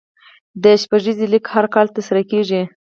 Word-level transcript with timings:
د 0.63 0.65
شپږیزې 0.81 1.25
لیګ 1.33 1.45
هر 1.53 1.65
کال 1.73 1.87
ترسره 1.95 2.21
کیږي. 2.31 2.61